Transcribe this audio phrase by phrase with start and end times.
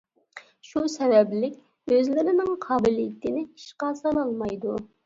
[0.69, 1.59] شۇ سەۋەبلىك
[1.93, 4.79] ئۆزلىرىنىڭ قابىلىيىتىنى ئىشقا سالالمايدۇ.